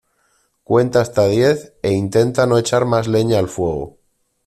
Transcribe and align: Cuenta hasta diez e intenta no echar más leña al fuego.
Cuenta 0.63 0.99
hasta 1.01 1.27
diez 1.27 1.75
e 1.83 1.91
intenta 1.91 2.47
no 2.47 2.57
echar 2.57 2.85
más 2.85 3.07
leña 3.07 3.37
al 3.37 3.47
fuego. 3.47 3.99